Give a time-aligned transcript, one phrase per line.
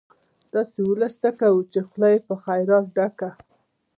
[0.53, 3.29] داسې ولس څه کوو، چې خوله يې په خيرات ډکه